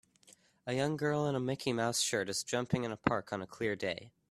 [0.65, 3.45] A young girl in a Mickey Mouse shirt is jumping in a park on a
[3.45, 4.09] clear day.